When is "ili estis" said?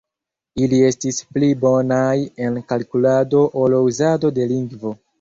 0.63-1.19